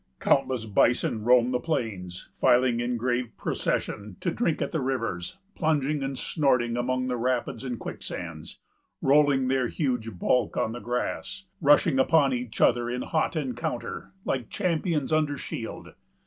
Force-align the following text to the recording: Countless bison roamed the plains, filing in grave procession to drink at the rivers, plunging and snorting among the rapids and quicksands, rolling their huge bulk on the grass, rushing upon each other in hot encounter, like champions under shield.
Countless 0.19 0.65
bison 0.65 1.23
roamed 1.25 1.53
the 1.53 1.59
plains, 1.59 2.29
filing 2.33 2.79
in 2.79 2.97
grave 2.97 3.29
procession 3.37 4.15
to 4.19 4.31
drink 4.31 4.59
at 4.59 4.71
the 4.71 4.79
rivers, 4.81 5.37
plunging 5.53 6.01
and 6.01 6.17
snorting 6.17 6.75
among 6.75 7.05
the 7.05 7.17
rapids 7.17 7.63
and 7.63 7.77
quicksands, 7.77 8.57
rolling 8.99 9.47
their 9.47 9.67
huge 9.67 10.17
bulk 10.17 10.57
on 10.57 10.71
the 10.71 10.79
grass, 10.79 11.45
rushing 11.61 11.99
upon 11.99 12.33
each 12.33 12.59
other 12.59 12.89
in 12.89 13.03
hot 13.03 13.35
encounter, 13.35 14.11
like 14.25 14.49
champions 14.49 15.13
under 15.13 15.37
shield. 15.37 15.93